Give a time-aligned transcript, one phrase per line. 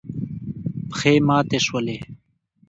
[0.89, 1.97] پښې ماتې شولې.